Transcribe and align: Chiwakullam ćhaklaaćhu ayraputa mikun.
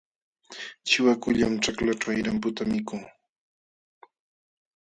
Chiwakullam 0.87 1.53
ćhaklaaćhu 1.63 2.07
ayraputa 2.13 2.63
mikun. 2.71 3.01